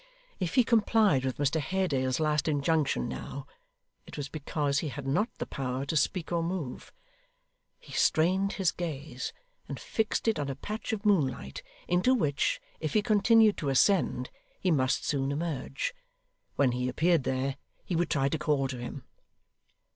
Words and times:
If 0.39 0.55
he 0.55 0.63
complied 0.63 1.23
with 1.25 1.37
Mr 1.37 1.59
Haredale's 1.59 2.19
last 2.19 2.47
injunction 2.47 3.07
now, 3.07 3.45
it 4.07 4.17
was 4.17 4.29
because 4.29 4.79
he 4.79 4.87
had 4.87 5.05
not 5.05 5.29
the 5.37 5.45
power 5.45 5.85
to 5.85 5.95
speak 5.95 6.31
or 6.31 6.41
move. 6.41 6.91
He 7.79 7.91
strained 7.91 8.53
his 8.53 8.71
gaze, 8.71 9.31
and 9.67 9.79
fixed 9.79 10.27
it 10.27 10.39
on 10.39 10.49
a 10.49 10.55
patch 10.55 10.91
of 10.91 11.05
moonlight, 11.05 11.61
into 11.87 12.15
which, 12.15 12.59
if 12.79 12.93
he 12.93 13.03
continued 13.03 13.57
to 13.57 13.69
ascend, 13.69 14.31
he 14.59 14.71
must 14.71 15.05
soon 15.05 15.31
emerge. 15.31 15.93
When 16.55 16.71
he 16.71 16.89
appeared 16.89 17.23
there, 17.23 17.57
he 17.85 17.95
would 17.95 18.09
try 18.09 18.27
to 18.27 18.39
call 18.39 18.67
to 18.69 18.79
him. 18.79 19.03